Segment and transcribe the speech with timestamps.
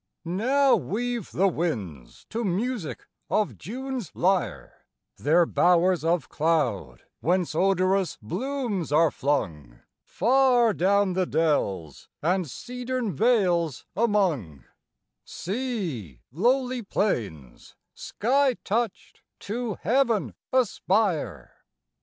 [0.25, 8.17] Now weave the winds to music of June's lyre Their bowers of cloud whence odorous
[8.19, 14.63] blooms are flung Far down the dells and cedarn vales among,
[15.23, 21.57] See, lowly plains, sky touched, to heaven aspire!